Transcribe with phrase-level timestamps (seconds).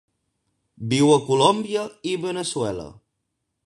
[0.93, 2.89] Viu a Colòmbia i Veneçuela.